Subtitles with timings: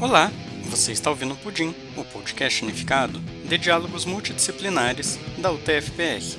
[0.00, 0.32] Olá,
[0.64, 6.38] você está ouvindo o Pudim, o podcast unificado de diálogos multidisciplinares da UTFPR.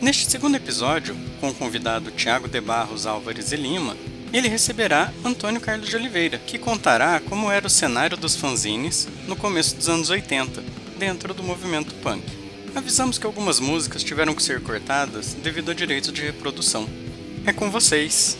[0.00, 3.94] Neste segundo episódio, com o convidado Tiago de Barros Álvares e Lima,
[4.32, 9.36] ele receberá Antônio Carlos de Oliveira, que contará como era o cenário dos fanzines no
[9.36, 10.64] começo dos anos 80,
[10.98, 12.24] dentro do movimento punk.
[12.74, 16.88] Avisamos que algumas músicas tiveram que ser cortadas devido a direitos de reprodução.
[17.44, 18.38] É com vocês!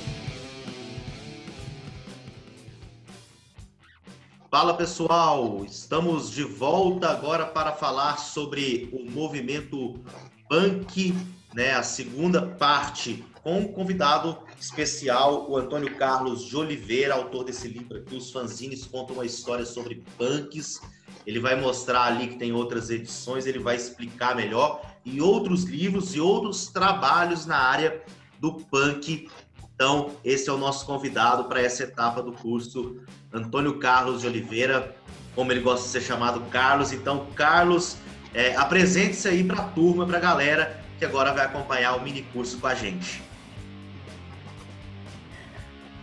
[4.51, 10.01] Fala pessoal, estamos de volta agora para falar sobre o movimento
[10.49, 11.15] punk,
[11.55, 17.69] né, a segunda parte, com um convidado especial, o Antônio Carlos de Oliveira, autor desse
[17.69, 20.81] livro aqui, Os Fanzines Contam uma História sobre Punks.
[21.25, 26.17] Ele vai mostrar ali que tem outras edições, ele vai explicar melhor, e outros livros
[26.17, 28.03] e outros trabalhos na área
[28.41, 29.29] do punk
[29.81, 33.01] então, esse é o nosso convidado para essa etapa do curso,
[33.33, 34.95] Antônio Carlos de Oliveira,
[35.35, 36.93] como ele gosta de ser chamado, Carlos.
[36.93, 37.97] Então, Carlos,
[38.35, 42.21] é, apresente-se aí para a turma, para a galera que agora vai acompanhar o mini
[42.21, 43.23] curso com a gente.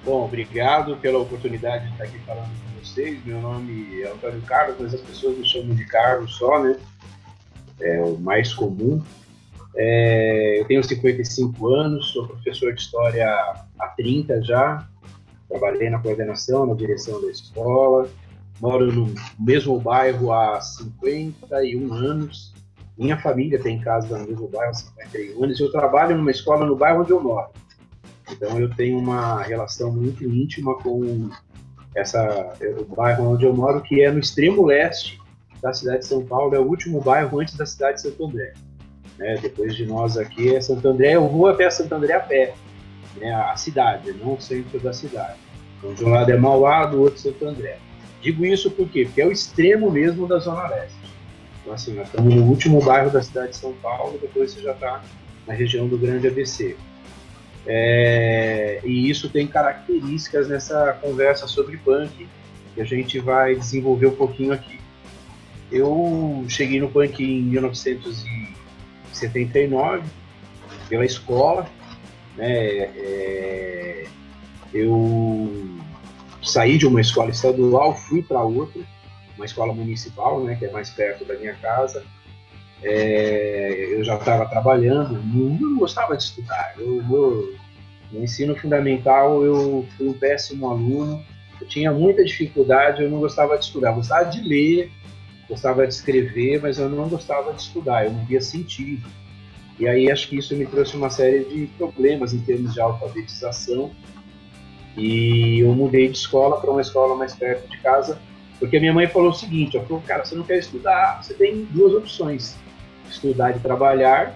[0.03, 3.23] Bom, obrigado pela oportunidade de estar aqui falando com vocês.
[3.23, 6.79] Meu nome é Antônio Carlos, mas as pessoas me chamam de Carlos só, né?
[7.79, 9.03] É o mais comum.
[9.79, 13.27] É, eu tenho 55 anos, sou professor de História
[13.79, 14.87] há 30 já,
[15.47, 18.09] trabalhei na coordenação, na direção da escola,
[18.59, 22.55] moro no mesmo bairro há 51 anos,
[22.97, 26.75] minha família tem casa no mesmo bairro há 51 anos, eu trabalho numa escola no
[26.75, 27.49] bairro onde eu moro.
[28.31, 31.29] Então eu tenho uma relação muito íntima com
[31.95, 35.19] essa, o bairro onde eu moro, que é no extremo leste
[35.61, 38.53] da cidade de São Paulo, é o último bairro antes da cidade de Santo André.
[39.17, 39.37] Né?
[39.41, 42.53] Depois de nós aqui é Santo André, eu vou até Santo André a pé,
[43.17, 43.33] né?
[43.33, 45.37] a cidade, não o centro da cidade.
[45.77, 47.77] Então, de um lado é Mauá, do outro Santo André.
[48.21, 49.05] Digo isso por quê?
[49.05, 50.95] Porque é o extremo mesmo da Zona Leste.
[51.61, 54.71] Então, assim, nós estamos no último bairro da cidade de São Paulo, depois você já
[54.71, 55.03] está
[55.45, 56.75] na região do Grande ABC.
[57.65, 62.27] É, e isso tem características nessa conversa sobre punk
[62.73, 64.79] que a gente vai desenvolver um pouquinho aqui.
[65.69, 68.23] Eu cheguei no punk em 1900
[69.17, 70.03] 79,
[70.89, 71.67] pela escola.
[72.35, 74.05] Né, é,
[74.73, 75.77] eu
[76.43, 78.81] saí de uma escola estadual, fui para outra,
[79.35, 82.03] uma escola municipal, né, que é mais perto da minha casa.
[82.83, 86.75] É, eu já estava trabalhando, não, gostava de estudar.
[86.77, 87.55] Eu, eu,
[88.11, 91.23] no ensino fundamental eu fui um péssimo aluno,
[91.59, 94.91] eu tinha muita dificuldade, eu não gostava de estudar, eu gostava de ler,
[95.49, 99.07] gostava de escrever, mas eu não gostava de estudar, eu não via sentido.
[99.79, 103.91] E aí acho que isso me trouxe uma série de problemas em termos de alfabetização.
[104.95, 108.19] E eu mudei de escola para uma escola mais perto de casa,
[108.59, 111.63] porque minha mãe falou o seguinte: ela falou, cara, você não quer estudar, você tem
[111.65, 112.55] duas opções:
[113.09, 114.35] estudar e trabalhar,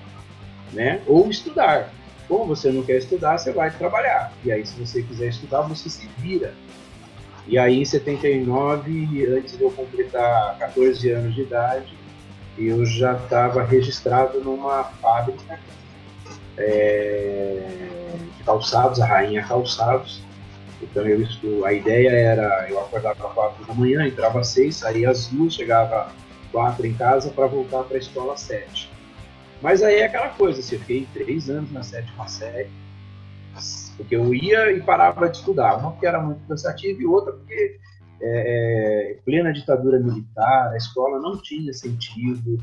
[0.72, 1.01] né?
[1.07, 1.91] Ou estudar.
[2.28, 4.31] Como você não quer estudar, você vai trabalhar.
[4.45, 6.53] E aí, se você quiser estudar, você se vira.
[7.51, 11.94] E aí, em 79, antes de eu completar 14 anos de idade,
[12.57, 15.59] eu já estava registrado numa fábrica
[16.57, 17.67] é,
[18.38, 20.23] de calçados, a Rainha Calçados.
[20.81, 25.09] Então eu a ideia era eu acordava às quatro da manhã, entrava às seis, saía
[25.09, 26.13] às duas, chegava às
[26.53, 28.90] quatro em casa para voltar para a escola às sete.
[29.61, 32.69] Mas aí é aquela coisa, assim, eu fiquei três anos na sétima série,
[33.97, 35.78] porque eu ia e parava de estudar.
[35.78, 37.78] Uma porque era muito cansativo e outra porque
[38.22, 42.57] é, é, plena ditadura militar, a escola não tinha sentido.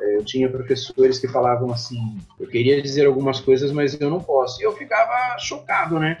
[0.00, 4.20] É, eu tinha professores que falavam assim: eu queria dizer algumas coisas, mas eu não
[4.20, 4.60] posso.
[4.60, 6.18] E eu ficava chocado, né?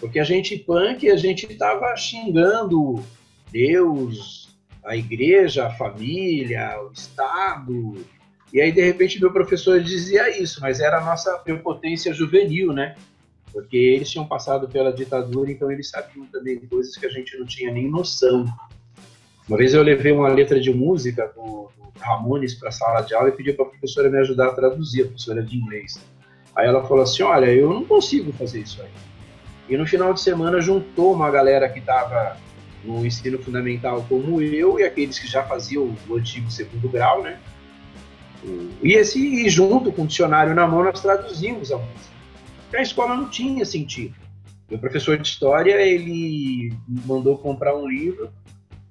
[0.00, 3.02] Porque a gente punk, a gente estava xingando
[3.50, 4.48] Deus,
[4.84, 8.04] a igreja, a família, o Estado.
[8.52, 12.96] E aí, de repente, meu professor dizia isso, mas era a nossa prepotência juvenil, né?
[13.54, 17.46] Porque eles tinham passado pela ditadura, então eles sabiam também coisas que a gente não
[17.46, 18.44] tinha nem noção.
[19.48, 23.14] Uma vez eu levei uma letra de música do, do Ramones para a sala de
[23.14, 26.00] aula e pedi para a professora me ajudar a traduzir, a professora de inglês.
[26.56, 28.90] Aí ela falou assim: Olha, eu não consigo fazer isso aí.
[29.68, 32.36] E no final de semana juntou uma galera que estava
[32.82, 37.38] no ensino fundamental como eu e aqueles que já faziam o antigo segundo grau, né?
[38.82, 42.13] E esse e junto com o dicionário na mão nós traduzimos a música
[42.76, 44.14] a escola não tinha sentido.
[44.70, 48.30] Meu professor de história, ele mandou comprar um livro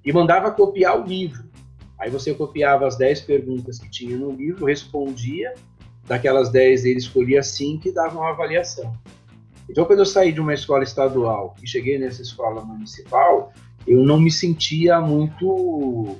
[0.04, 1.44] e mandava copiar o livro.
[1.98, 5.54] Aí você copiava as 10 perguntas que tinha no livro, respondia,
[6.06, 8.94] daquelas 10 ele escolhia 5 e dava uma avaliação.
[9.68, 13.52] Então, quando eu saí de uma escola estadual e cheguei nessa escola municipal,
[13.86, 16.16] eu não me sentia muito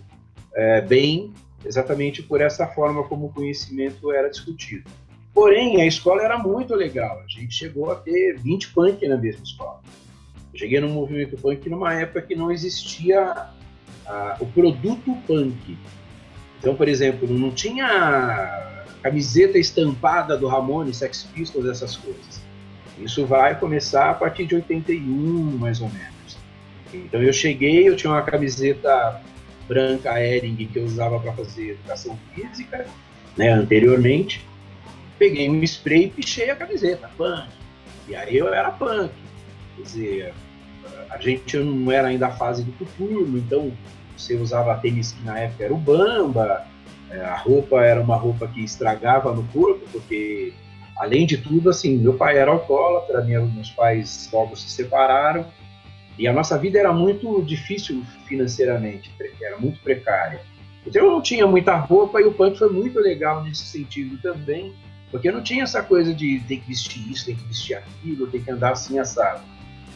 [0.54, 1.32] é, bem
[1.64, 4.88] exatamente por essa forma como o conhecimento era discutido.
[5.34, 7.20] Porém, a escola era muito legal.
[7.24, 9.80] A gente chegou a ter 20 punk na mesma escola.
[10.52, 13.48] Eu cheguei no movimento punk numa época que não existia
[14.06, 15.76] ah, o produto punk.
[16.60, 18.72] Então, por exemplo, não tinha
[19.02, 22.40] camiseta estampada do Ramones, Sex Pistols, essas coisas.
[22.98, 26.38] Isso vai começar a partir de 81, mais ou menos.
[26.92, 29.20] Então eu cheguei, eu tinha uma camiseta
[29.66, 32.86] branca Ering que eu usava para fazer educação física,
[33.36, 34.44] né, anteriormente.
[35.18, 37.48] Peguei um spray e pichei a camiseta, punk.
[38.08, 39.12] E aí eu era punk.
[39.76, 40.34] Quer dizer,
[41.10, 43.72] a gente não era ainda a fase do futuro, então
[44.16, 46.66] você usava tênis que na época era o Bamba,
[47.10, 50.52] é, a roupa era uma roupa que estragava no corpo, porque
[50.96, 55.46] além de tudo, assim, meu pai era alcoólatra, meus pais logo se separaram,
[56.18, 59.12] e a nossa vida era muito difícil financeiramente,
[59.42, 60.40] era muito precária.
[60.86, 64.74] Então eu não tinha muita roupa e o punk foi muito legal nesse sentido também,
[65.14, 68.42] porque não tinha essa coisa de ter que vestir isso, ter que vestir aquilo, ter
[68.42, 69.44] que andar assim assado.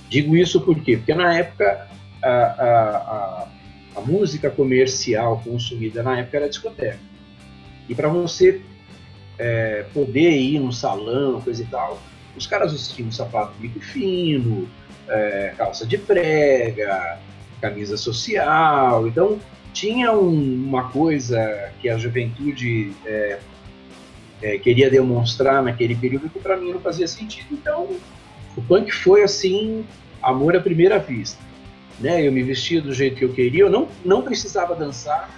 [0.09, 0.97] Digo isso por quê?
[0.97, 1.89] Porque na época
[2.23, 3.49] a, a, a,
[3.97, 7.01] a música comercial consumida na época era discoteca.
[7.89, 8.63] E para você
[9.37, 12.01] é, poder ir no salão, coisa e tal,
[12.37, 14.69] os caras vestiam sapato bico fino,
[15.09, 17.19] é, calça de prega,
[17.61, 19.09] camisa social.
[19.09, 19.41] Então,
[19.73, 23.41] tinha um, uma coisa que a juventude é,
[24.43, 27.49] é, queria demonstrar naquele período que para mim não fazia sentido.
[27.53, 27.89] Então,
[28.57, 29.85] o punk foi assim,
[30.23, 31.43] amor à primeira vista.
[31.99, 32.27] Né?
[32.27, 35.31] Eu me vestia do jeito que eu queria, eu não, não precisava dançar,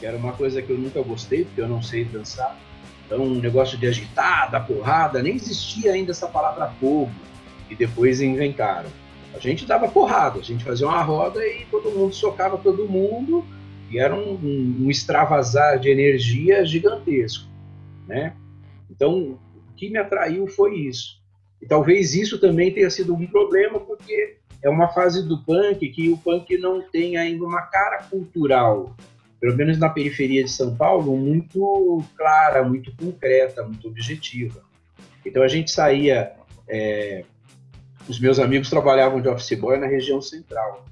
[0.00, 2.58] que era uma coisa que eu nunca gostei, porque eu não sei dançar.
[3.06, 7.12] Então, um negócio de agitada, porrada, nem existia ainda essa palavra fogo
[7.68, 8.88] e depois inventaram.
[9.34, 13.44] A gente dava porrada, a gente fazia uma roda e todo mundo socava todo mundo
[13.90, 17.46] e era um, um, um extravasar de energia gigantesco,
[18.06, 18.34] né?
[18.90, 19.38] Então,
[19.70, 21.20] o que me atraiu foi isso.
[21.60, 26.08] E talvez isso também tenha sido um problema, porque é uma fase do punk que
[26.10, 28.96] o punk não tem ainda uma cara cultural,
[29.40, 34.62] pelo menos na periferia de São Paulo, muito clara, muito concreta, muito objetiva.
[35.24, 36.32] Então a gente saía
[36.68, 37.24] é,
[38.08, 40.84] os meus amigos trabalhavam de office boy na região central.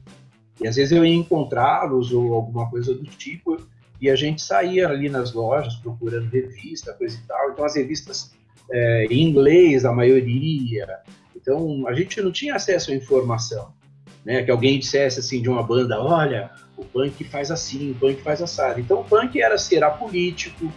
[0.60, 3.56] E às vezes eu ia encontrá-los ou alguma coisa do tipo,
[4.00, 7.50] e a gente saía ali nas lojas procurando revista, coisa e tal.
[7.50, 8.32] Então as revistas
[8.70, 11.00] é, em inglês, a maioria.
[11.36, 13.72] Então a gente não tinha acesso à informação.
[14.24, 14.42] Né?
[14.42, 18.40] Que alguém dissesse assim de uma banda: olha, o punk faz assim, o punk faz
[18.40, 18.80] assado.
[18.80, 20.72] Então o punk era ser apolítico,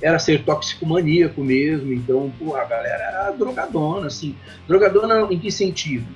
[0.00, 4.34] era ser toxicomaníaco mesmo, então, pô, a galera era drogadona, assim.
[4.66, 6.06] Drogadona em que sentido?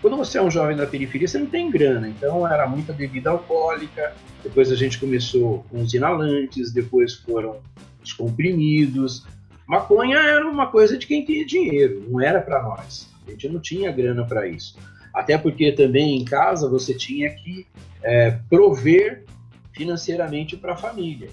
[0.00, 3.30] Quando você é um jovem da periferia, você não tem grana, então era muita bebida
[3.30, 7.58] alcoólica, depois a gente começou com os inalantes, depois foram
[8.02, 9.26] os comprimidos.
[9.66, 13.10] Maconha era uma coisa de quem tinha dinheiro, não era para nós.
[13.26, 14.78] A gente não tinha grana para isso.
[15.12, 17.66] Até porque também em casa você tinha que
[18.02, 19.24] é, prover
[19.72, 21.28] financeiramente para a família.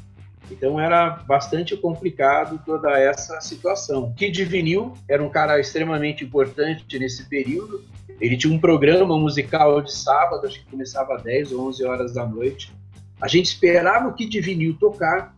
[0.49, 4.13] Então era bastante complicado toda essa situação.
[4.13, 7.83] Kid Vinil era um cara extremamente importante nesse período.
[8.19, 12.13] Ele tinha um programa musical de sábado, acho que começava às 10 ou 11 horas
[12.13, 12.73] da noite.
[13.21, 15.35] A gente esperava o Kid Vinil tocar,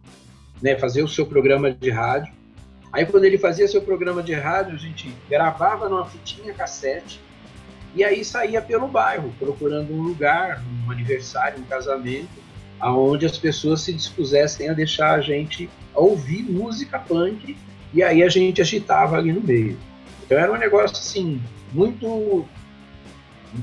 [0.62, 2.33] né, fazer o seu programa de rádio.
[2.91, 7.19] Aí quando ele fazia seu programa de rádio, a gente gravava numa fitinha cassete
[7.95, 13.81] e aí saía pelo bairro, procurando um lugar, um aniversário, um casamento aonde as pessoas
[13.81, 17.57] se dispusessem a deixar a gente ouvir música punk
[17.93, 19.77] e aí a gente agitava ali no meio.
[20.24, 21.41] Então era um negócio assim
[21.74, 22.45] muito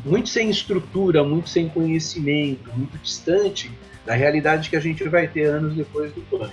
[0.05, 3.71] muito sem estrutura, muito sem conhecimento, muito distante
[4.05, 6.53] da realidade que a gente vai ter anos depois do punk.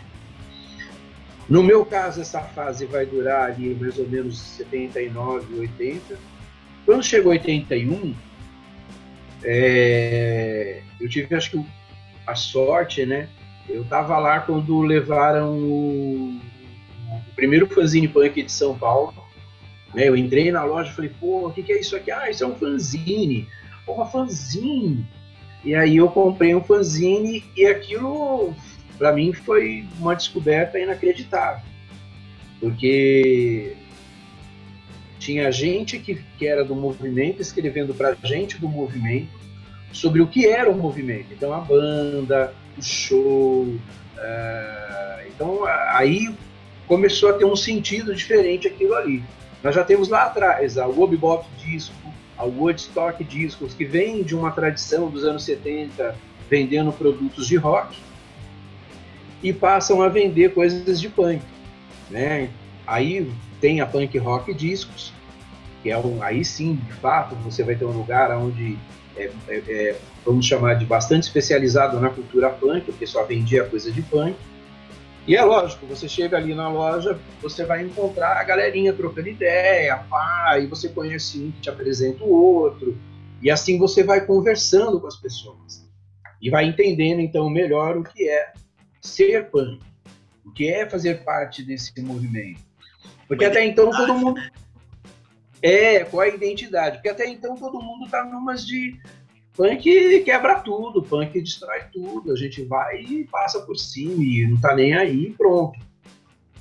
[1.50, 6.18] No meu caso, essa fase vai durar ali mais ou menos 79, 80.
[6.86, 8.16] Quando chegou 81,
[9.44, 11.66] é, eu tive acho que
[12.26, 13.28] a sorte, né?
[13.68, 16.40] Eu tava lá quando levaram o,
[17.10, 19.14] o primeiro fanzine punk de São Paulo.
[19.94, 20.08] Né?
[20.08, 22.12] Eu entrei na loja e falei, pô, o que, que é isso aqui?
[22.12, 23.48] Ah, isso é um fanzine.
[23.86, 25.06] Pô, fanzine.
[25.64, 28.54] E aí eu comprei um fanzine e aquilo,
[28.98, 31.64] para mim, foi uma descoberta inacreditável.
[32.60, 33.76] Porque
[35.20, 39.32] tinha gente que, que era do movimento escrevendo pra gente do movimento
[39.94, 41.28] sobre o que era o movimento.
[41.32, 43.64] Então, a banda, o show.
[43.64, 46.34] Uh, então, aí
[46.88, 49.24] começou a ter um sentido diferente aquilo ali.
[49.64, 51.96] Nós já temos lá atrás o Bebop Disco,
[52.38, 56.16] a Woodstock Discos, que vem de uma tradição dos anos 70
[56.50, 57.98] vendendo produtos de rock
[59.42, 61.42] e passam a vender coisas de punk,
[62.10, 62.50] né?
[62.86, 65.14] Aí tem a Punk Rock Discos,
[65.82, 68.78] que é um, aí sim, de fato, você vai ter um lugar onde
[69.16, 73.92] é, é, é, vamos chamar de bastante especializado na cultura punk, porque só vendia coisa
[73.92, 74.36] de punk.
[75.26, 79.98] E é lógico, você chega ali na loja, você vai encontrar a galerinha trocando ideia,
[80.10, 82.98] pá, e você conhece um que te apresenta o outro,
[83.42, 85.90] e assim você vai conversando com as pessoas.
[86.42, 88.52] E vai entendendo então melhor o que é
[89.02, 89.80] ser punk,
[90.46, 92.60] o que é fazer parte desse movimento.
[93.28, 94.42] Porque até então todo mundo.
[95.62, 96.98] É, qual a identidade?
[96.98, 99.00] Porque até então todo mundo tá numas de
[99.56, 102.32] punk quebra tudo, punk destrói tudo.
[102.32, 105.80] A gente vai e passa por cima e não tá nem aí pronto.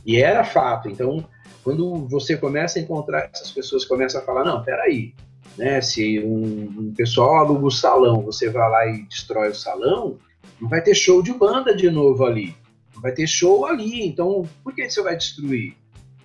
[0.05, 0.89] E era fato.
[0.89, 1.25] Então,
[1.63, 5.15] quando você começa a encontrar essas pessoas começam a falar, não, peraí,
[5.57, 5.81] né?
[5.81, 10.19] Se um, um pessoal aluga o salão, você vai lá e destrói o salão,
[10.61, 12.55] não vai ter show de banda de novo ali.
[12.95, 14.07] Não vai ter show ali.
[14.07, 15.77] Então, por que você vai destruir?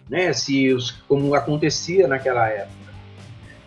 [0.09, 0.33] né?
[0.33, 2.75] Se os, como acontecia naquela época.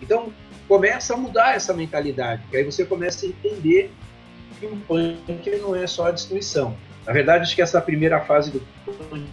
[0.00, 0.32] Então
[0.70, 3.90] começa a mudar essa mentalidade, que aí você começa a entender
[4.60, 6.76] que o punk não é só a destruição.
[7.04, 9.26] Na verdade, acho que essa primeira fase do punk,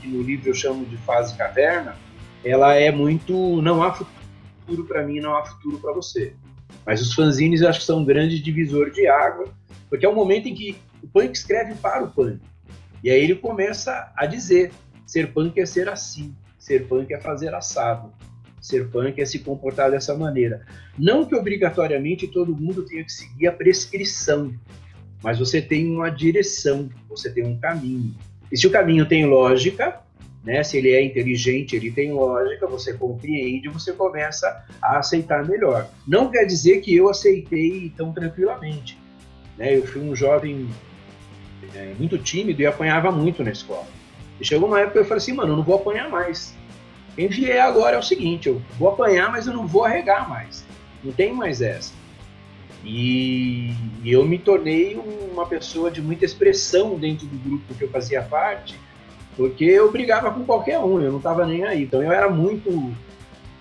[0.00, 1.94] que no livro eu chamo de fase caverna,
[2.42, 6.34] ela é muito não há futuro para mim, não há futuro para você.
[6.86, 9.44] Mas os fanzines eu acho que são um grande divisor de água,
[9.90, 12.40] porque é o momento em que o punk escreve para o punk.
[13.04, 14.72] E aí ele começa a dizer:
[15.04, 18.10] ser punk é ser assim, Ser punk é fazer assado.
[18.60, 20.66] Ser punk é se comportar dessa maneira.
[20.98, 24.52] Não que obrigatoriamente todo mundo tenha que seguir a prescrição,
[25.22, 28.14] mas você tem uma direção, você tem um caminho.
[28.50, 30.00] E se o caminho tem lógica,
[30.42, 35.88] né, se ele é inteligente, ele tem lógica, você compreende, você começa a aceitar melhor.
[36.06, 38.98] Não quer dizer que eu aceitei tão tranquilamente.
[39.56, 39.76] Né?
[39.76, 40.68] Eu fui um jovem
[41.74, 43.86] é, muito tímido e apanhava muito na escola.
[44.40, 46.56] E chegou uma época que eu falei assim, mano, eu não vou apanhar mais.
[47.18, 50.64] Quem vier agora é o seguinte, eu vou apanhar, mas eu não vou arregar mais.
[51.02, 51.92] Não tem mais essa.
[52.84, 58.22] E, eu me tornei uma pessoa de muita expressão dentro do grupo que eu fazia
[58.22, 58.78] parte,
[59.36, 61.82] porque eu brigava com qualquer um, eu não estava nem aí.
[61.82, 62.70] Então eu era muito,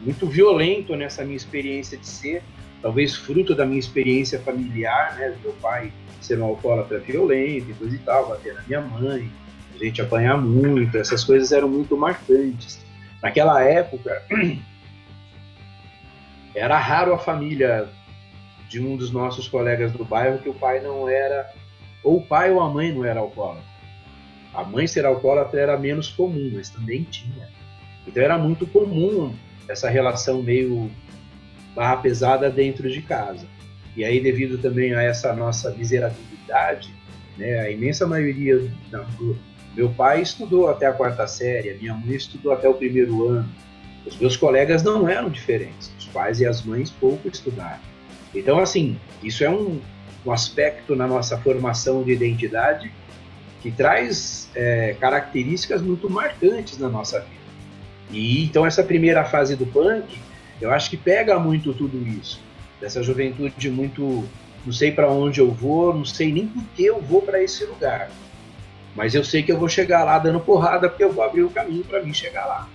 [0.01, 2.43] muito violento nessa minha experiência de ser,
[2.79, 5.35] talvez fruto da minha experiência familiar, né?
[5.43, 9.31] Meu pai ser um alcoólatra violento e coisa e tal, bater na minha mãe,
[9.73, 12.85] a gente apanhar muito, essas coisas eram muito marcantes.
[13.21, 14.23] Naquela época,
[16.53, 17.87] era raro a família
[18.69, 21.49] de um dos nossos colegas do bairro que o pai não era,
[22.03, 23.63] ou o pai ou a mãe não era alcoólatra.
[24.53, 27.49] A mãe ser alcoólatra era menos comum, mas também tinha.
[28.05, 29.33] Então era muito comum
[29.67, 30.89] essa relação meio
[31.75, 33.45] barra pesada dentro de casa.
[33.95, 36.93] E aí, devido também a essa nossa miserabilidade,
[37.37, 38.71] né, a imensa maioria
[39.77, 43.47] meu pai estudou até a quarta série, minha mãe estudou até o primeiro ano.
[44.07, 45.91] Os meus colegas não eram diferentes.
[45.99, 47.79] Os pais e as mães pouco estudaram.
[48.33, 49.79] Então, assim, isso é um,
[50.25, 52.91] um aspecto na nossa formação de identidade
[53.61, 57.37] que traz é, características muito marcantes na nossa vida.
[58.11, 60.17] E então essa primeira fase do punk,
[60.59, 62.39] eu acho que pega muito tudo isso,
[62.81, 64.27] dessa juventude muito,
[64.65, 67.63] não sei para onde eu vou, não sei nem por que eu vou para esse
[67.65, 68.09] lugar.
[68.97, 71.51] Mas eu sei que eu vou chegar lá dando porrada porque eu vou abrir o
[71.51, 72.67] caminho para mim chegar lá,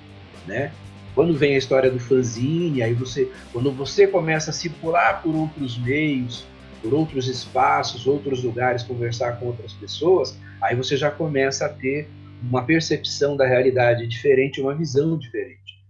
[0.46, 0.70] né?
[1.16, 5.76] Quando vem a história do fanzine, aí você, quando você começa a circular por outros
[5.76, 6.46] meios,
[6.80, 12.08] por outros espaços, outros lugares, conversar com outras pessoas, aí você já começa a ter
[12.40, 15.82] uma percepção da realidade diferente, uma visão diferente.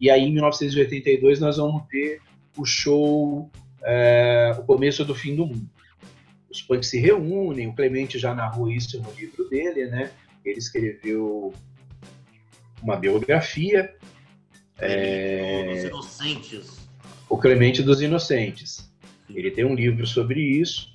[0.00, 2.20] E aí, em 1982, nós vamos ter
[2.56, 3.50] o show,
[3.84, 5.75] é, o começo do fim do mundo
[6.56, 10.10] os punks se reúnem, o Clemente já narrou isso no livro dele, né?
[10.44, 11.52] Ele escreveu
[12.82, 13.94] uma biografia.
[14.78, 15.72] É...
[15.72, 16.88] Dos Inocentes.
[17.28, 18.90] O Clemente dos Inocentes.
[19.28, 20.94] Ele tem um livro sobre isso.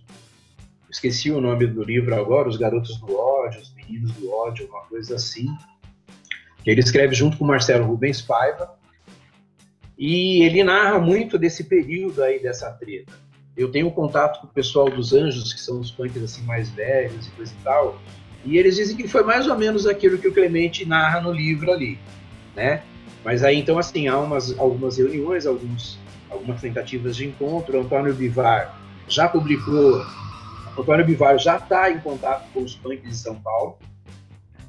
[0.89, 4.81] Esqueci o nome do livro agora, Os Garotos do Ódio, Os Meninos do Ódio, uma
[4.85, 5.47] coisa assim.
[6.65, 8.77] Ele escreve junto com Marcelo Rubens Paiva.
[9.97, 13.13] E ele narra muito desse período aí, dessa treta
[13.55, 17.27] eu tenho contato com o pessoal dos Anjos, que são os punks assim mais velhos
[17.27, 17.99] e coisa e tal,
[18.45, 21.71] e eles dizem que foi mais ou menos aquilo que o Clemente narra no livro
[21.71, 21.99] ali,
[22.55, 22.83] né?
[23.23, 27.77] Mas aí então assim há umas algumas reuniões, alguns algumas tentativas de encontro.
[27.77, 30.03] O Antônio Bivar já publicou,
[30.75, 33.77] o Antônio Bivar já está em contato com os punks de São Paulo,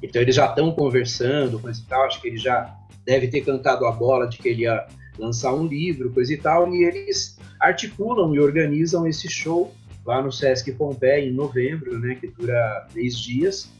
[0.03, 2.03] então eles já estão conversando, coisa e tal.
[2.03, 2.75] Acho que ele já
[3.05, 4.85] deve ter cantado a bola de que ele ia
[5.17, 7.32] lançar um livro, coisa e tal, e eles
[7.63, 9.73] articulam e organizam esse show
[10.05, 13.71] lá no Sesc Pompeia em novembro, né, que dura três dias.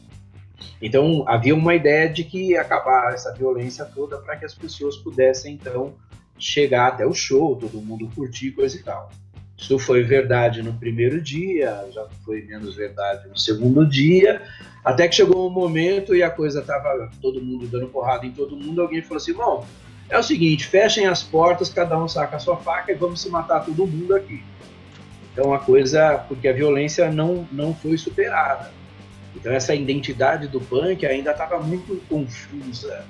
[0.80, 5.54] Então havia uma ideia de que acabar essa violência toda para que as pessoas pudessem
[5.54, 5.94] então
[6.38, 9.10] chegar até o show, todo mundo curtir coisa e tal.
[9.56, 14.42] Isso foi verdade no primeiro dia, já foi menos verdade no segundo dia,
[14.84, 18.56] até que chegou um momento e a coisa estava todo mundo dando porrada em todo
[18.56, 18.80] mundo.
[18.82, 19.64] Alguém falou assim: bom,
[20.08, 23.28] é o seguinte, fechem as portas, cada um saca a sua faca e vamos se
[23.28, 24.42] matar todo mundo aqui.
[25.32, 28.70] Então a coisa, porque a violência não, não foi superada.
[29.34, 33.04] Então essa identidade do punk ainda estava muito confusa,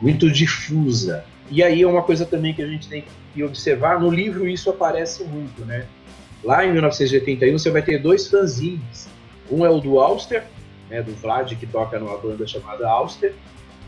[0.00, 1.24] muito difusa.
[1.50, 3.04] E aí é uma coisa também que a gente tem
[3.34, 5.86] que observar, no livro isso aparece muito, né?
[6.44, 9.08] Lá em 1981 você vai ter dois fanzines.
[9.50, 10.44] Um é o do Auster,
[10.88, 13.34] né, do Vlad, que toca numa banda chamada Auster,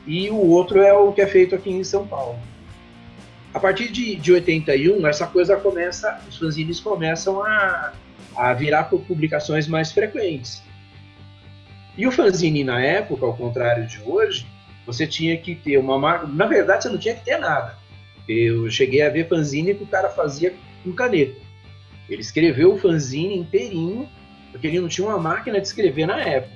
[0.07, 2.38] e o outro é o que é feito aqui em São Paulo.
[3.54, 7.92] A partir de, de 81, essa coisa começa, os fanzines começam a,
[8.35, 10.62] a virar publicações mais frequentes.
[11.97, 14.47] E o fanzine na época, ao contrário de hoje,
[14.87, 16.26] você tinha que ter uma marca.
[16.26, 17.76] Na verdade, você não tinha que ter nada.
[18.26, 21.38] Eu cheguei a ver fanzine que o cara fazia com caneta.
[22.09, 24.09] Ele escreveu o fanzine inteirinho,
[24.50, 26.54] porque ele não tinha uma máquina de escrever na época.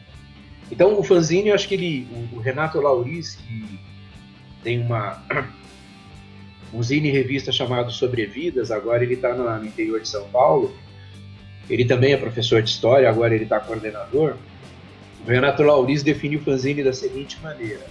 [0.70, 3.78] Então o fanzine, eu acho que ele, o, Renato Lauris, que
[4.62, 5.22] tem uma
[6.72, 10.74] um zine revista chamado Sobrevidas, agora ele está no interior de São Paulo.
[11.68, 14.36] Ele também é professor de história, agora ele está coordenador.
[15.24, 17.84] O Renato Lauris define o fanzine da seguinte maneira: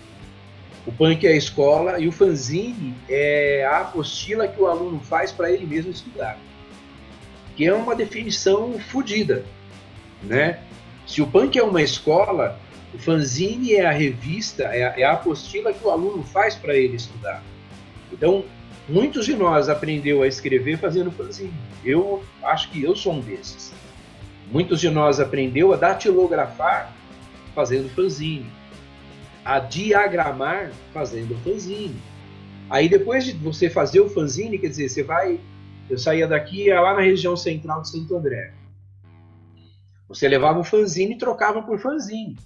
[0.85, 5.31] o punk é a escola e o fanzine é a apostila que o aluno faz
[5.31, 6.37] para ele mesmo estudar.
[7.55, 9.43] Que é uma definição fodida,
[10.23, 10.59] né?
[11.07, 12.59] Se o punk é uma escola,
[12.93, 16.75] o fanzine é a revista, é a, é a apostila que o aluno faz para
[16.75, 17.43] ele estudar.
[18.11, 18.45] Então,
[18.87, 21.53] muitos de nós aprendeu a escrever fazendo fanzine.
[21.83, 23.73] Eu acho que eu sou um desses.
[24.51, 26.93] Muitos de nós aprendeu a datilografar
[27.53, 28.45] fazendo fanzine,
[29.43, 31.95] a diagramar fazendo fanzine.
[32.69, 35.39] Aí depois de você fazer o fanzine, quer dizer, você vai,
[35.89, 38.53] eu saía daqui lá na região central de Santo André.
[40.07, 42.37] Você levava o fanzine e trocava por fanzine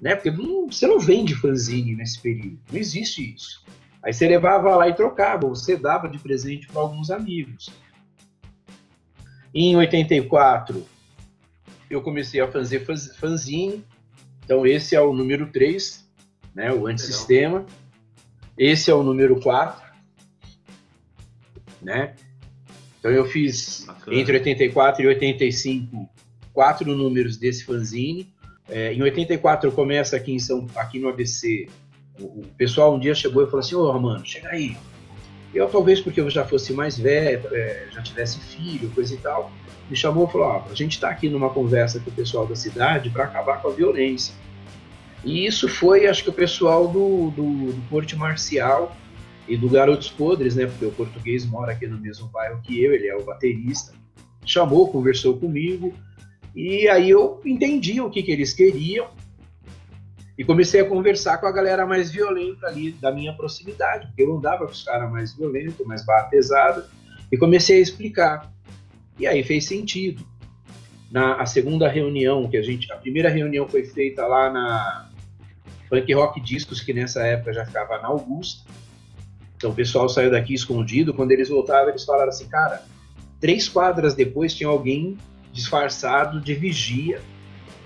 [0.00, 0.14] né?
[0.14, 3.64] Porque não, você não vende fanzine nesse período, não existe isso.
[4.06, 7.72] Aí você levava lá e trocava, você dava de presente para alguns amigos.
[9.52, 10.86] Em 84,
[11.90, 12.86] eu comecei a fazer
[13.18, 13.84] fanzine,
[14.44, 16.08] então esse é o número 3,
[16.54, 16.72] né?
[16.72, 17.66] O antissistema.
[18.56, 19.84] Esse é o número 4,
[21.82, 22.14] né?
[23.00, 24.16] Então eu fiz Bacana.
[24.16, 26.08] entre 84 e 85
[26.52, 28.32] quatro números desse fanzine.
[28.68, 31.68] É, em 84 começa aqui, em São, aqui no ABC.
[32.20, 34.76] O, pessoal um dia chegou e falou assim: Ô, oh, Romano, chega aí.
[35.54, 39.50] Eu, talvez porque eu já fosse mais velho, é, já tivesse filho, coisa e tal,
[39.88, 42.46] me chamou e falou: Ó, oh, a gente está aqui numa conversa com o pessoal
[42.46, 44.34] da cidade para acabar com a violência.
[45.24, 48.94] E isso foi, acho que, o pessoal do, do, do Porte Marcial
[49.48, 50.66] e do Garotos Podres, né?
[50.66, 53.92] Porque o português mora aqui no mesmo bairro que eu, ele é o baterista.
[54.44, 55.92] Chamou, conversou comigo
[56.56, 59.08] e aí eu entendi o que, que eles queriam
[60.38, 64.36] e comecei a conversar com a galera mais violenta ali da minha proximidade, porque eu
[64.36, 66.86] andava com os caras mais violentos, mais barra pesada,
[67.32, 68.52] e comecei a explicar.
[69.18, 70.24] E aí fez sentido.
[71.10, 75.10] Na a segunda reunião que a gente, a primeira reunião foi feita lá na
[75.88, 78.68] Punk Rock Discos, que nessa época já ficava na Augusta.
[79.56, 81.14] Então o pessoal saiu daqui escondido.
[81.14, 82.82] Quando eles voltavam, eles falaram assim, cara,
[83.40, 85.16] três quadras depois tinha alguém
[85.52, 87.22] disfarçado de vigia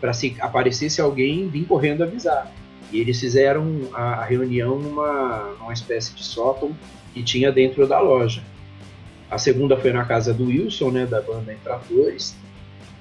[0.00, 2.50] para se aparecesse alguém vir correndo avisar.
[2.92, 6.76] E eles fizeram a, reunião numa, numa espécie de sótão
[7.14, 8.42] que tinha dentro da loja.
[9.30, 12.34] A segunda foi na casa do Wilson, né, da banda Infratores.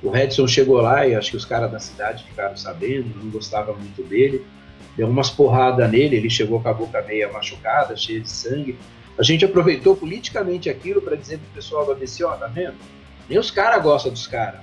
[0.03, 3.75] O Redson chegou lá e acho que os caras da cidade ficaram sabendo, não gostavam
[3.75, 4.45] muito dele.
[4.95, 8.77] Deu umas porradas nele, ele chegou com a boca meia machucada, cheia de sangue.
[9.17, 12.75] A gente aproveitou politicamente aquilo para dizer pro pessoal do ABC, ó, tá vendo?
[13.27, 14.61] Nem os caras gostam dos caras.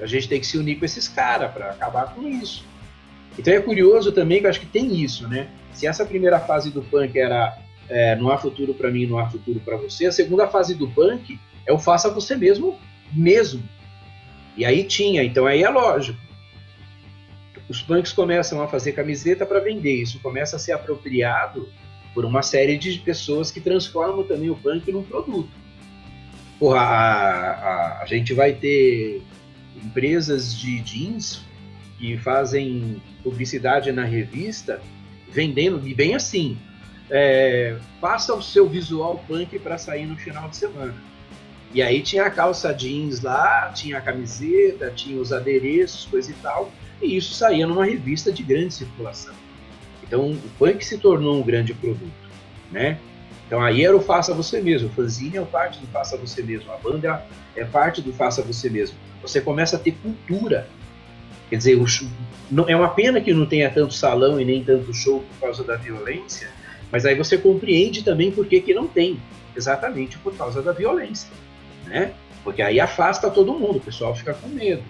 [0.00, 2.64] A gente tem que se unir com esses caras para acabar com isso.
[3.38, 5.48] Então é curioso também que eu acho que tem isso, né?
[5.72, 7.58] Se essa primeira fase do punk era
[7.88, 10.88] é, não há futuro para mim, não há futuro para você, a segunda fase do
[10.88, 12.78] punk é o faça você mesmo,
[13.12, 13.62] mesmo.
[14.56, 16.18] E aí tinha, então aí é lógico.
[17.68, 21.68] Os punks começam a fazer camiseta para vender, isso começa a ser apropriado
[22.12, 25.60] por uma série de pessoas que transformam também o punk num produto
[26.60, 29.22] porra, a, a, a gente vai ter
[29.76, 31.42] empresas de jeans
[31.98, 34.80] que fazem publicidade na revista
[35.30, 36.58] vendendo, e bem assim,
[37.08, 40.94] é, faça o seu visual punk para sair no final de semana.
[41.72, 46.34] E aí tinha a calça jeans lá, tinha a camiseta, tinha os adereços, coisa e
[46.34, 49.34] tal, e isso saía numa revista de grande circulação.
[50.02, 52.10] Então o punk se tornou um grande produto,
[52.72, 52.98] né?
[53.46, 56.72] Então aí era o faça você mesmo, o fanzine é parte do faça você mesmo,
[56.72, 58.96] a banda é parte do faça você mesmo.
[59.22, 60.66] Você começa a ter cultura.
[61.48, 61.84] Quer dizer, o,
[62.50, 65.64] não, é uma pena que não tenha tanto salão e nem tanto show por causa
[65.64, 66.48] da violência,
[66.92, 69.20] mas aí você compreende também por que, que não tem,
[69.56, 71.28] exatamente por causa da violência
[71.90, 72.14] né?
[72.42, 74.82] Porque aí afasta todo mundo, o pessoal fica com medo.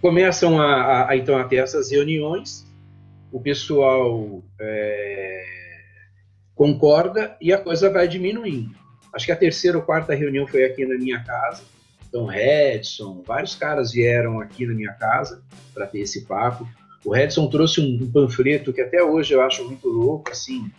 [0.00, 2.66] Começam a, a, então a ter essas reuniões,
[3.32, 5.44] o pessoal é,
[6.54, 8.74] concorda e a coisa vai diminuindo.
[9.12, 11.62] Acho que a terceira ou quarta reunião foi aqui na minha casa.
[12.14, 15.42] Então, Redson, vários caras vieram aqui na minha casa
[15.74, 16.64] para ter esse papo.
[17.04, 20.70] O Redson trouxe um, um, panfleto que até hoje eu acho muito louco, assim,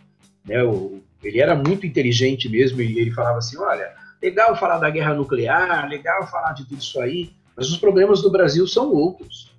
[0.46, 0.64] né?
[0.64, 5.14] O, ele era muito inteligente mesmo e ele falava assim, olha, Legal falar da guerra
[5.14, 9.54] nuclear, legal falar de tudo isso aí, mas os problemas do Brasil são outros.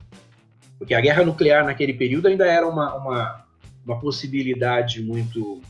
[0.78, 3.44] Porque a guerra nuclear naquele período ainda era uma, uma,
[3.84, 5.60] uma possibilidade muito,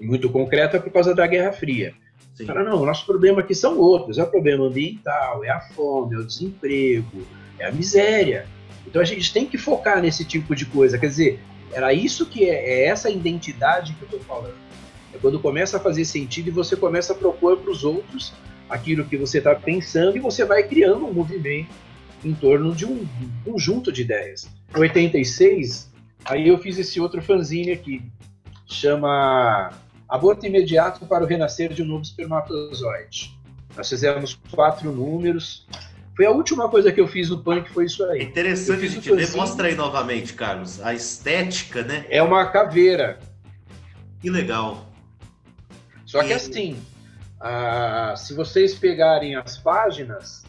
[0.00, 1.92] muito concreta por causa da Guerra Fria.
[2.34, 2.46] Sim.
[2.46, 4.18] Fala, não, nossos problemas aqui são outros.
[4.18, 7.26] É o problema ambiental, é a fome, é o desemprego,
[7.58, 8.46] é a miséria.
[8.86, 10.98] Então a gente tem que focar nesse tipo de coisa.
[10.98, 11.40] Quer dizer,
[11.72, 14.56] era isso que é, é essa identidade que eu estou falando.
[15.14, 18.32] É quando começa a fazer sentido e você começa a propor para os outros
[18.68, 21.70] aquilo que você está pensando e você vai criando um movimento
[22.24, 23.06] em torno de um,
[23.44, 24.48] conjunto de ideias.
[24.74, 25.90] Em 86,
[26.24, 28.02] aí eu fiz esse outro fanzine aqui,
[28.66, 29.70] chama
[30.08, 33.38] Aborto Imediato para o Renascer de um Novo Espermatozoide.
[33.76, 35.66] Nós fizemos quatro números.
[36.16, 38.20] Foi a última coisa que eu fiz no punk, foi isso aí.
[38.20, 39.30] É interessante a gente ver.
[39.32, 42.06] Mostra aí novamente, Carlos, a estética, né?
[42.08, 43.18] É uma caveira.
[44.20, 44.86] Que legal.
[46.06, 46.76] Só que assim,
[47.40, 50.44] ah, se vocês pegarem as páginas,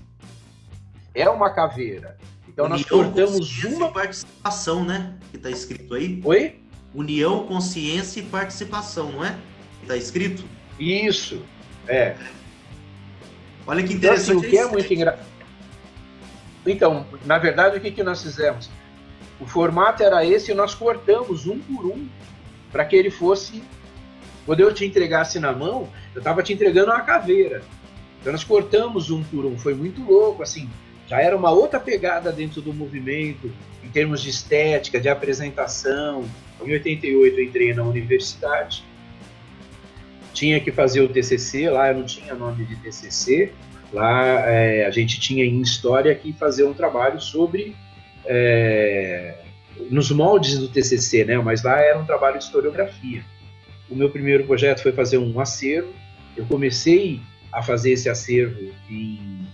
[1.15, 2.17] é uma caveira.
[2.47, 3.89] Então nós cortamos uma.
[3.89, 5.15] E participação, né?
[5.31, 6.21] Que está escrito aí.
[6.23, 6.61] Oi?
[6.95, 9.37] União, consciência e participação, não é?
[9.81, 10.43] Está escrito?
[10.79, 11.43] Isso,
[11.87, 12.15] é.
[13.67, 14.29] Olha que interessante.
[14.29, 15.25] Então, assim, o que é muito engraçado.
[16.65, 18.69] Então, na verdade, o que, que nós fizemos?
[19.39, 22.07] O formato era esse e nós cortamos um por um
[22.71, 23.61] para que ele fosse
[24.45, 27.63] quando eu te entregasse na mão, eu estava te entregando uma caveira.
[28.21, 30.69] Então nós cortamos um por um, foi muito louco, assim,
[31.07, 33.51] já era uma outra pegada dentro do movimento,
[33.83, 36.25] em termos de estética, de apresentação.
[36.63, 38.83] Em 88 eu entrei na universidade,
[40.33, 43.51] tinha que fazer o TCC, lá eu não tinha nome de TCC,
[43.93, 47.75] lá é, a gente tinha em História que fazer um trabalho sobre...
[48.25, 49.45] É,
[49.89, 51.37] nos moldes do TCC, né?
[51.37, 53.23] Mas lá era um trabalho de historiografia.
[53.89, 55.93] O meu primeiro projeto foi fazer um acervo.
[56.35, 59.45] Eu comecei a fazer esse acervo em...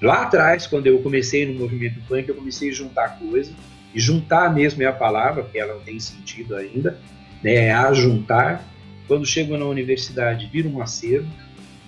[0.00, 3.54] lá atrás, quando eu comecei no movimento punk, eu comecei a juntar coisas.
[3.94, 6.98] E juntar mesmo é a palavra, porque ela não tem sentido ainda,
[7.42, 7.54] né?
[7.66, 8.64] É a juntar.
[9.08, 11.28] Quando chego na universidade, vira um acervo.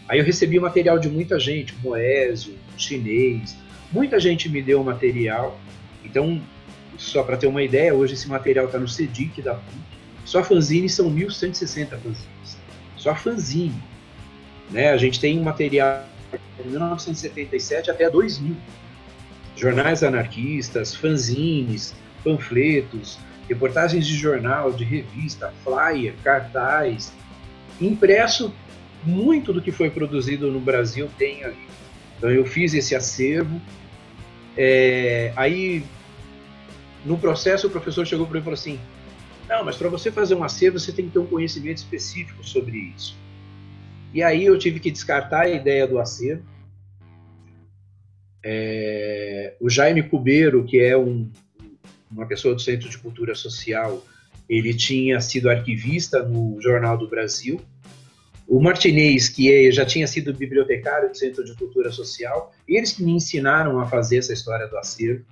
[0.08, 3.56] Aí eu recebi material de muita gente, Moésio, chinês,
[3.92, 5.60] muita gente me deu material.
[6.04, 6.42] Então,
[6.98, 9.76] só para ter uma ideia, hoje esse material está no CEDIC da PUC.
[10.24, 12.58] Só fanzine são 1.160 fanzines.
[12.96, 13.82] Só fanzine.
[14.70, 14.90] Né?
[14.90, 16.04] A gente tem material
[16.62, 18.56] de 1977 até 2000.
[19.62, 21.94] Jornais anarquistas, fanzines,
[22.24, 23.16] panfletos,
[23.48, 27.12] reportagens de jornal, de revista, flyer, cartaz,
[27.80, 28.52] impresso.
[29.04, 31.68] Muito do que foi produzido no Brasil tem ali.
[32.18, 33.62] Então eu fiz esse acervo.
[34.56, 35.84] É, aí,
[37.04, 38.80] no processo, o professor chegou para mim e falou assim:
[39.48, 42.92] não, mas para você fazer um acervo, você tem que ter um conhecimento específico sobre
[42.96, 43.16] isso.
[44.12, 46.42] E aí eu tive que descartar a ideia do acervo.
[48.44, 51.30] É, o Jaime Cubeiro, que é um,
[52.10, 54.04] uma pessoa do Centro de Cultura Social,
[54.48, 57.60] ele tinha sido arquivista no Jornal do Brasil.
[58.46, 63.02] O Martinez, que é, já tinha sido bibliotecário do Centro de Cultura Social, eles que
[63.02, 65.24] me ensinaram a fazer essa história do acervo.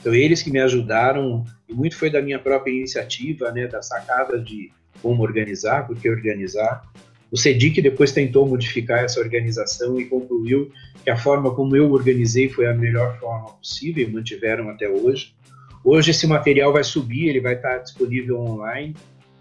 [0.00, 4.38] Então, eles que me ajudaram, e muito foi da minha própria iniciativa, né, da sacada
[4.38, 4.70] de
[5.02, 6.82] como organizar, porque organizar.
[7.34, 10.70] O CEDIC depois tentou modificar essa organização e concluiu
[11.02, 15.34] que a forma como eu organizei foi a melhor forma possível, e mantiveram até hoje.
[15.84, 18.94] Hoje esse material vai subir, ele vai estar disponível online.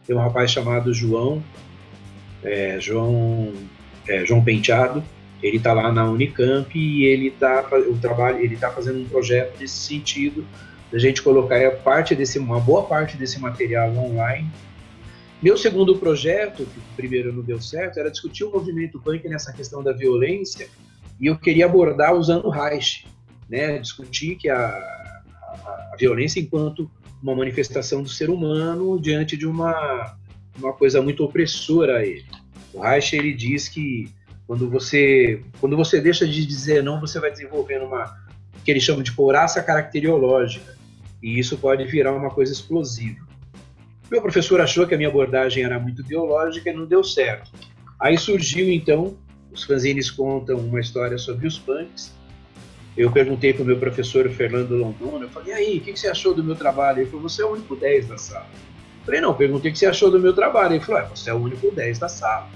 [0.07, 1.43] Tem um rapaz chamado João,
[2.43, 3.53] é, João,
[4.07, 5.03] é, João Penteado,
[5.43, 9.59] ele está lá na Unicamp e ele está o trabalho, ele está fazendo um projeto
[9.59, 10.43] nesse sentido,
[10.91, 14.49] da gente colocar parte desse, uma boa parte desse material online
[15.43, 19.83] Meu segundo projeto, que primeiro não deu certo, era discutir o movimento punk nessa questão
[19.83, 20.69] da violência,
[21.19, 23.05] e eu queria abordar usando o Reich,
[23.49, 23.77] né?
[23.77, 26.89] discutir que a, a, a violência enquanto
[27.21, 30.15] uma manifestação do ser humano diante de uma,
[30.57, 32.23] uma coisa muito opressora a ele.
[32.73, 34.09] O Reich ele diz que
[34.47, 38.17] quando você quando você deixa de dizer não, você vai desenvolvendo uma
[38.63, 40.77] que ele chama de couraça caracteriológica,
[41.21, 43.32] e isso pode virar uma coisa explosiva.
[44.11, 47.51] Meu professor achou que a minha abordagem era muito biológica e não deu certo.
[47.99, 49.17] Aí surgiu então,
[49.51, 52.13] os fanzines contam uma história sobre os punks.
[52.95, 56.07] Eu perguntei para o meu professor Fernando Londona, eu falei, e aí, o que, você
[56.07, 56.99] achou do meu trabalho?
[56.99, 58.47] Ele falou, você é o único 10 da sala.
[58.53, 60.75] Eu falei, não, perguntei o que você achou do meu trabalho.
[60.75, 62.49] Ele falou, é, você é o único 10 da sala.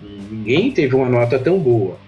[0.00, 1.98] Ninguém teve uma nota tão boa.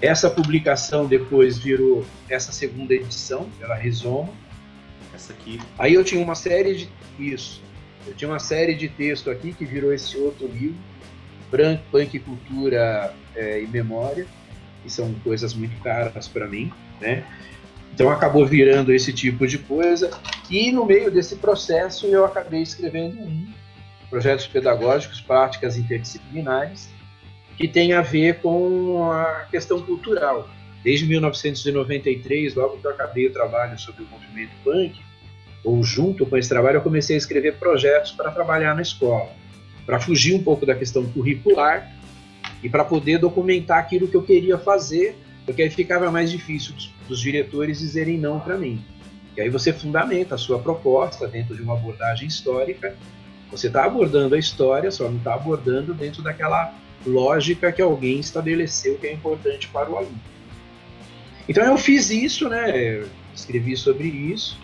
[0.00, 4.32] Essa publicação depois virou essa segunda edição, pela Rizoma.
[5.20, 5.60] Essa aqui.
[5.78, 7.62] Aí eu tinha uma série de isso.
[8.06, 10.78] Eu tinha uma série de texto aqui que virou esse outro livro,
[11.90, 14.26] Punk, Cultura é, e Memória,
[14.82, 17.24] que são coisas muito caras para mim, né?
[17.92, 20.10] Então acabou virando esse tipo de coisa.
[20.48, 23.52] E no meio desse processo eu acabei escrevendo um
[24.08, 26.90] projetos pedagógicos, práticas interdisciplinares,
[27.56, 30.48] que tem a ver com a questão cultural.
[30.82, 35.00] Desde 1993, logo que eu acabei o trabalho sobre o movimento punk,
[35.64, 39.30] ou junto com esse trabalho, eu comecei a escrever projetos para trabalhar na escola,
[39.84, 41.94] para fugir um pouco da questão curricular
[42.62, 46.92] e para poder documentar aquilo que eu queria fazer, porque aí ficava mais difícil dos,
[47.08, 48.82] dos diretores dizerem não para mim.
[49.36, 52.96] E aí você fundamenta a sua proposta dentro de uma abordagem histórica.
[53.50, 56.74] Você está abordando a história, só não está abordando dentro daquela
[57.06, 60.20] lógica que alguém estabeleceu que é importante para o aluno.
[61.48, 63.04] Então eu fiz isso, né?
[63.34, 64.58] Escrevi sobre isso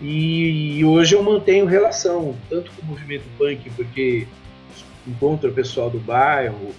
[0.00, 4.26] e, hoje eu mantenho relação, tanto com o movimento punk, porque
[5.06, 6.74] encontro o pessoal do bairro,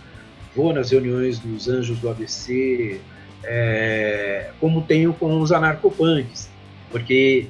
[0.56, 3.00] vou nas reuniões dos Anjos do ABC,
[3.44, 6.50] é, como tenho com os anarcopunks,
[6.92, 7.48] porque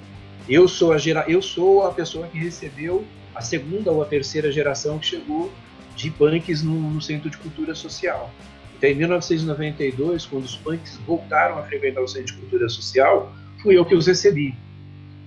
[0.47, 3.05] eu sou a gera, eu sou a pessoa que recebeu
[3.35, 5.51] a segunda ou a terceira geração que chegou
[5.95, 8.31] de punks no, no Centro de Cultura Social.
[8.75, 13.77] Então, em 1992, quando os punks voltaram a frequentar o Centro de Cultura Social, fui
[13.77, 14.55] eu que os recebi.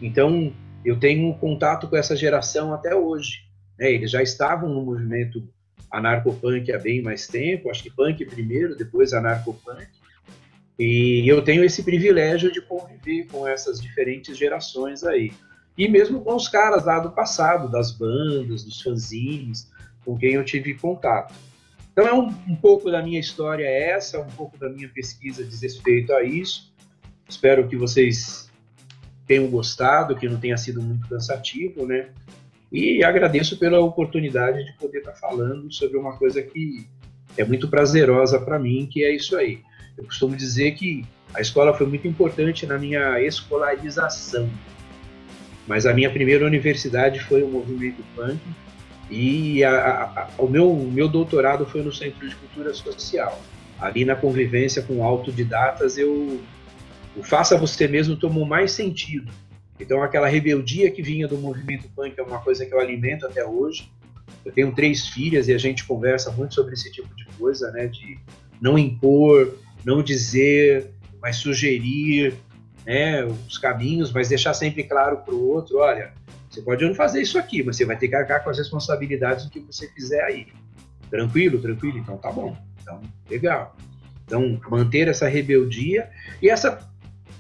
[0.03, 0.53] Então,
[0.85, 3.45] eu tenho contato com essa geração até hoje.
[3.79, 3.93] Né?
[3.93, 5.49] Eles já estavam no movimento
[5.91, 9.87] anarcopunk há bem mais tempo, acho que punk primeiro, depois anarcopunk.
[10.79, 15.33] E eu tenho esse privilégio de conviver com essas diferentes gerações aí.
[15.79, 19.71] E mesmo com os caras lá do passado, das bandas, dos fanzines,
[20.05, 21.35] com quem eu tive contato.
[21.93, 25.62] Então é um, um pouco da minha história essa, um pouco da minha pesquisa diz
[25.62, 26.75] respeito a isso.
[27.29, 28.51] Espero que vocês
[29.27, 32.09] tenham gostado, que não tenha sido muito cansativo, né?
[32.71, 36.87] E agradeço pela oportunidade de poder estar falando sobre uma coisa que
[37.37, 39.61] é muito prazerosa para mim, que é isso aí.
[39.97, 41.05] Eu costumo dizer que
[41.35, 44.49] a escola foi muito importante na minha escolarização,
[45.67, 48.41] mas a minha primeira universidade foi o movimento punk
[49.11, 49.71] e a,
[50.05, 53.41] a, o meu, meu doutorado foi no Centro de Cultura Social.
[53.79, 56.41] Ali na convivência com autodidatas eu
[57.16, 59.31] o faça você mesmo tomou mais sentido.
[59.79, 63.44] Então, aquela rebeldia que vinha do movimento punk é uma coisa que eu alimento até
[63.44, 63.90] hoje.
[64.44, 67.87] Eu tenho três filhas e a gente conversa muito sobre esse tipo de coisa, né?
[67.87, 68.18] De
[68.61, 72.35] não impor, não dizer, mas sugerir
[72.87, 76.12] né, os caminhos, mas deixar sempre claro para o outro: olha,
[76.48, 79.44] você pode não fazer isso aqui, mas você vai ter que arcar com as responsabilidades
[79.44, 80.46] do que você fizer aí.
[81.11, 81.98] Tranquilo, tranquilo?
[81.98, 82.57] Então tá bom.
[82.81, 83.77] Então, legal.
[84.25, 86.09] Então, manter essa rebeldia
[86.40, 86.92] e essa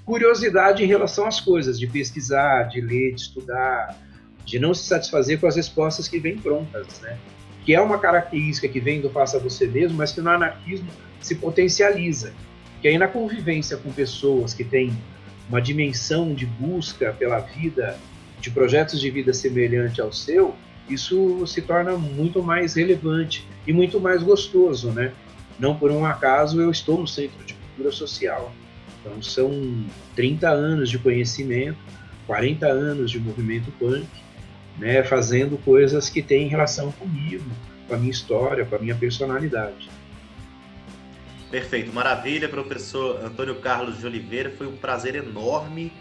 [0.04, 3.98] curiosidade em relação às coisas, de pesquisar, de ler, de estudar,
[4.44, 7.18] de não se satisfazer com as respostas que vêm prontas, né?
[7.64, 10.88] Que é uma característica que vem do faça você mesmo, mas que no anarquismo
[11.20, 12.32] se potencializa.
[12.80, 14.92] Que aí na convivência com pessoas que têm
[15.48, 17.96] uma dimensão de busca pela vida,
[18.40, 20.56] de projetos de vida semelhante ao seu,
[20.88, 25.12] isso se torna muito mais relevante e muito mais gostoso, né?
[25.58, 28.52] Não por um acaso eu estou no Centro de Cultura Social.
[29.02, 29.84] Então são
[30.14, 31.78] 30 anos de conhecimento,
[32.26, 34.06] 40 anos de movimento punk,
[34.78, 37.44] né, fazendo coisas que têm relação comigo,
[37.88, 39.90] com a minha história, com a minha personalidade.
[41.50, 44.50] Perfeito, maravilha, professor Antônio Carlos de Oliveira.
[44.56, 45.92] Foi um prazer enorme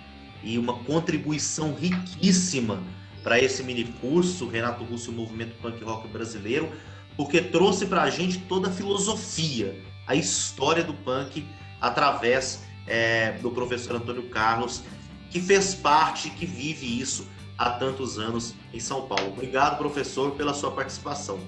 [0.44, 2.82] e uma contribuição riquíssima
[3.22, 6.72] para esse mini curso Renato Russo e o Movimento Punk Rock Brasileiro,
[7.18, 9.76] porque trouxe para a gente toda a filosofia,
[10.08, 11.46] a história do punk
[11.82, 14.84] através é, do professor Antônio Carlos,
[15.30, 19.30] que fez parte, que vive isso há tantos anos em São Paulo.
[19.30, 21.40] Obrigado, professor, pela sua participação.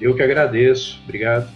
[0.00, 1.00] Eu que agradeço.
[1.04, 1.50] Obrigado.